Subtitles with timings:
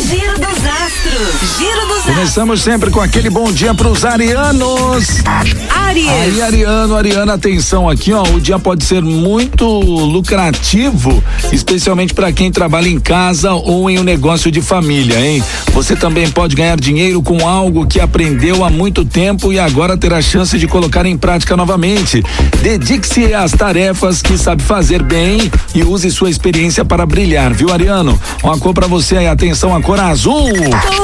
[0.00, 0.49] Giro dos astros.
[1.58, 2.02] Giro dos.
[2.04, 5.22] Começamos sempre com aquele bom dia para os arianos.
[5.68, 6.08] Aries.
[6.08, 8.22] Aí, Ariano, Ariana, atenção aqui, ó.
[8.22, 11.22] O dia pode ser muito lucrativo,
[11.52, 15.44] especialmente para quem trabalha em casa ou em um negócio de família, hein?
[15.72, 20.18] Você também pode ganhar dinheiro com algo que aprendeu há muito tempo e agora terá
[20.18, 22.22] a chance de colocar em prática novamente.
[22.62, 28.18] Dedique-se às tarefas que sabe fazer bem e use sua experiência para brilhar, viu, Ariano?
[28.42, 30.48] Uma cor para você aí, atenção, a cor azul.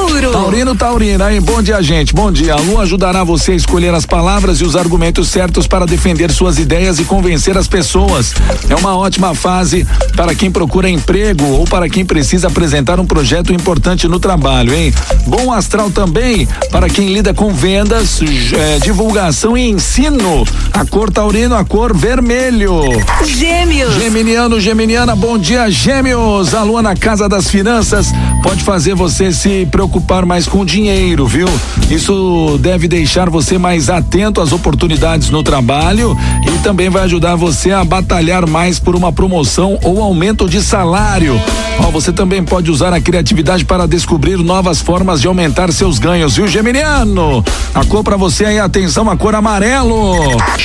[0.07, 0.31] Touro.
[0.31, 2.13] Taurino, Taurina, aí, bom dia, gente.
[2.13, 2.53] Bom dia.
[2.53, 6.57] A lua ajudará você a escolher as palavras e os argumentos certos para defender suas
[6.57, 8.33] ideias e convencer as pessoas.
[8.69, 13.53] É uma ótima fase para quem procura emprego ou para quem precisa apresentar um projeto
[13.53, 14.93] importante no trabalho, hein?
[15.25, 18.21] Bom astral também para quem lida com vendas,
[18.53, 20.45] é, divulgação e ensino.
[20.71, 22.81] A cor taurino, a cor vermelho.
[23.25, 23.95] Gêmeos.
[23.95, 26.53] Geminiano, Geminiana, bom dia, Gêmeos.
[26.53, 31.47] A lua na casa das finanças pode fazer você se preocupar mais com dinheiro, viu?
[31.89, 37.71] Isso deve deixar você mais atento às oportunidades no trabalho e também vai ajudar você
[37.71, 41.39] a batalhar mais por uma promoção ou aumento de salário.
[41.79, 46.35] Ó, você também pode usar a criatividade para descobrir novas formas de aumentar seus ganhos,
[46.35, 47.43] viu, Geminiano?
[47.73, 50.15] A cor para você aí, atenção, a cor amarelo.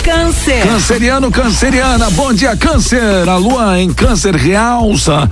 [0.03, 0.67] Câncer.
[0.67, 3.29] Canceriano, canceriana, bom dia, câncer.
[3.29, 5.29] A lua em câncer realça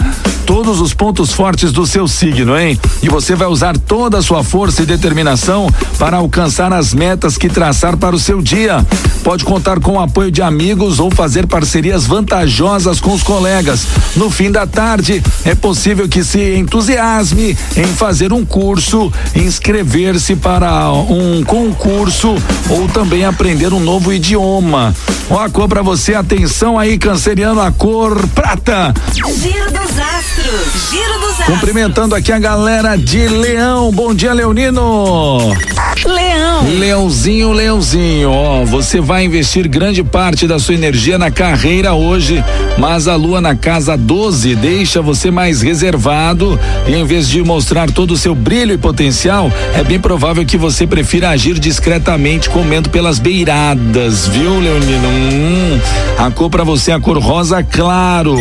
[0.51, 2.77] todos os pontos fortes do seu signo, hein?
[3.01, 7.49] E você vai usar toda a sua força e determinação para alcançar as metas que
[7.49, 8.87] traçar para o seu dia.
[9.25, 13.89] Pode contar com o apoio de amigos ou fazer parcerias vantajosas com os colegas.
[14.15, 20.93] No fim da tarde, é possível que se entusiasme em fazer um curso, inscrever-se para
[20.93, 22.37] um concurso
[22.69, 24.95] ou também aprender um novo idioma.
[25.29, 28.95] Ó, a cor para você, atenção aí, canceriano, a cor prata.
[29.13, 30.91] Giro dos astros.
[30.91, 31.47] Giro dos astros.
[31.47, 33.70] Cumprimentando aqui a galera de Leão.
[33.71, 35.39] Bom dia, Leonino.
[36.05, 36.79] Leão.
[36.79, 42.43] Leãozinho, Leãozinho, ó, você vai investir grande parte da sua energia na carreira hoje,
[42.79, 47.91] mas a lua na casa 12 deixa você mais reservado e em vez de mostrar
[47.91, 52.89] todo o seu brilho e potencial, é bem provável que você prefira agir discretamente comendo
[52.89, 55.09] pelas beiradas, viu, Leonino?
[55.09, 55.81] Hum,
[56.19, 58.37] a cor para você é a cor rosa claro.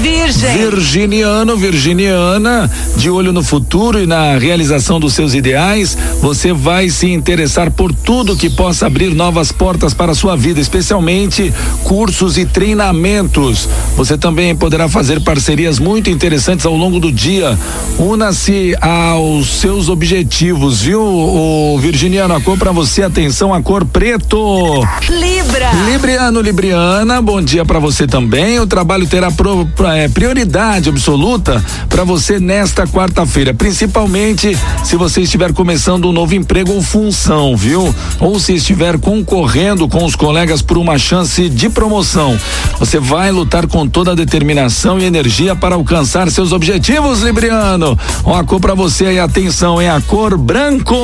[0.00, 0.56] Virgem.
[0.56, 7.10] Virginiano, virginiana, de olho no futuro e na realização dos seus ideais, você vai se
[7.10, 11.52] interessar por tudo que possa abrir novas portas para a sua vida, especialmente
[11.82, 13.68] cursos e treinamentos.
[13.96, 17.58] Você também poderá fazer parcerias muito interessantes ao longo do dia.
[17.98, 22.34] Una-se aos seus objetivos, viu, o Virginiano?
[22.34, 24.36] A cor para você, atenção, a cor preto.
[25.08, 25.72] Libra.
[25.90, 28.60] Libriano, Libriana, bom dia para você também.
[28.60, 34.51] O trabalho terá pro, é, prioridade absoluta para você nesta quarta-feira, principalmente
[34.82, 37.94] se você estiver começando um novo emprego ou função, viu?
[38.20, 42.38] Ou se estiver concorrendo com os colegas por uma chance de promoção.
[42.78, 47.98] Você vai lutar com toda a determinação e energia para alcançar seus objetivos, Libriano.
[48.24, 50.94] Ó, a cor para você aí, atenção, é a cor branco.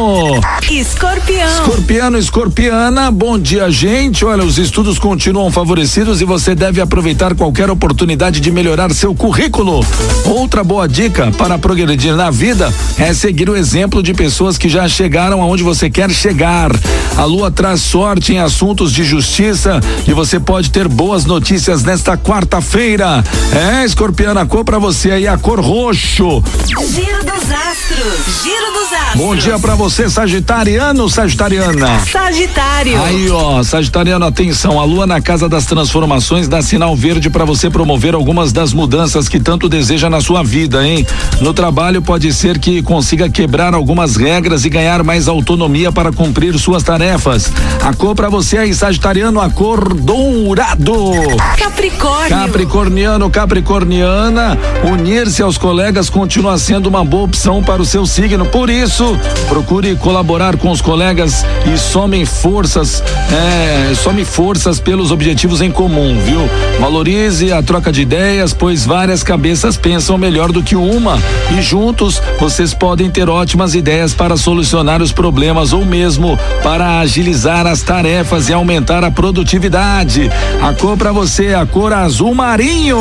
[0.70, 1.62] Escorpião.
[1.62, 4.24] Escorpiano, escorpiana, bom dia, gente.
[4.24, 9.84] Olha, os estudos continuam favorecidos e você deve aproveitar qualquer oportunidade de melhorar seu currículo.
[10.24, 14.88] Outra boa dica para progredir na vida é seguir o exemplo de pessoas que já
[14.88, 16.70] chegaram aonde você quer chegar.
[17.16, 22.16] A lua traz sorte em assuntos de justiça e você pode ter boas notícias nesta
[22.16, 23.22] quarta-feira.
[23.52, 26.42] É, escorpiana, a cor para você aí, a cor roxo.
[26.66, 28.42] Giro dos astros.
[28.42, 29.16] Giro dos astros.
[29.16, 32.00] Bom dia para você, Sagitariano, Sagitariana.
[32.00, 33.02] Sagitário.
[33.02, 37.68] Aí, ó, Sagitariano, atenção, a lua na casa das transformações dá sinal verde para você
[37.68, 41.06] promover algumas das mudanças que tanto deseja na sua vida, hein?
[41.40, 46.58] No trabalho pode ser que consiga quebrar algumas regras e ganhar mais autonomia para cumprir
[46.58, 47.52] suas tarefas.
[47.82, 51.12] A cor para você aí, Sagitariano, a cor dourado.
[51.58, 52.28] Capricórnio.
[52.28, 58.46] Capricorniano, Capricorniana, unir-se aos colegas continua sendo uma boa opção para o seu signo.
[58.46, 63.02] Por isso, procure colaborar com os colegas e somem forças,
[63.32, 66.40] é, some forças pelos objetivos em comum, viu?
[66.80, 71.18] Valorize a troca de ideias, pois várias cabeças pensam melhor do que uma
[71.56, 77.66] e juntos vocês podem ter ótimas ideias para solucionar os problemas ou mesmo para agilizar
[77.66, 80.30] as tarefas e aumentar a produtividade.
[80.60, 82.98] A cor para você é a cor azul marinho.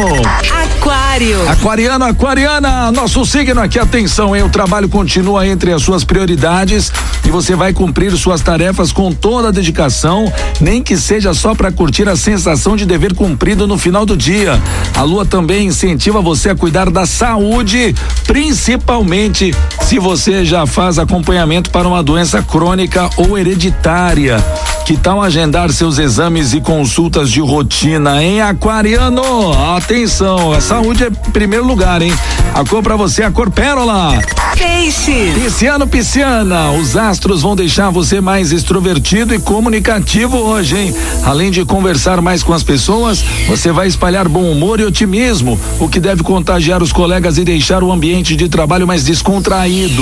[0.78, 1.50] Aquário.
[1.50, 4.44] Aquariano, aquariana, nosso signo aqui, atenção, hein?
[4.44, 6.92] O trabalho continua entre as suas prioridades
[7.26, 10.32] e você vai cumprir suas tarefas com toda a dedicação,
[10.62, 14.62] nem que seja só para curtir a sensação de dever cumprido no final do dia.
[14.96, 17.94] A lua também incentiva você a cuidar da saúde,
[18.26, 20.07] principalmente se você
[20.46, 24.38] já faz acompanhamento para uma doença crônica ou hereditária.
[24.86, 29.52] Que tal agendar seus exames e consultas de rotina em Aquariano?
[29.76, 32.14] Atenção, a saúde é primeiro lugar, hein?
[32.54, 34.18] A cor pra você é a cor pérola.
[34.58, 35.34] Peixe.
[35.36, 40.96] Pisciano, pisciana, os astros vão deixar você mais extrovertido e comunicativo hoje, hein?
[41.24, 45.90] Além de conversar mais com as pessoas, você vai espalhar bom humor e otimismo, o
[45.90, 49.97] que deve contagiar os colegas e deixar o ambiente de trabalho mais descontraído.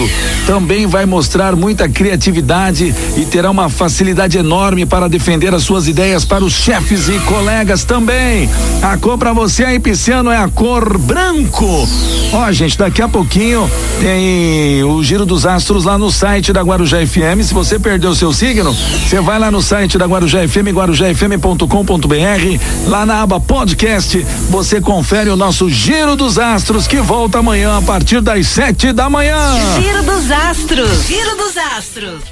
[0.45, 6.25] Também vai mostrar muita criatividade e terá uma facilidade enorme para defender as suas ideias
[6.25, 8.50] para os chefes e colegas também.
[8.81, 11.88] A cor para você aí, pisciano, é a cor branco.
[12.33, 13.69] Ó, gente, daqui a pouquinho
[14.00, 17.44] tem o Giro dos Astros lá no site da Guarujá FM.
[17.44, 23.06] Se você perdeu seu signo, você vai lá no site da Guarujá FM, guarujafm.com.br, lá
[23.06, 28.21] na aba podcast, você confere o nosso Giro dos Astros que volta amanhã a partir
[28.21, 29.36] das sete da manhã.
[29.75, 31.06] Giro dos Astros.
[31.06, 32.24] Giro dos Astros.